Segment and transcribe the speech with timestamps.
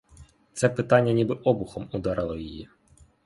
[0.53, 2.69] Це питання ніби обухом ударило її.